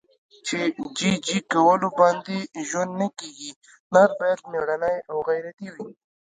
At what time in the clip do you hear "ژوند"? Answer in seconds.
2.69-2.91